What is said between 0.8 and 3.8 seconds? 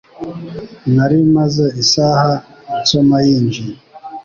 Nari maze isaha nsoma yinjiye.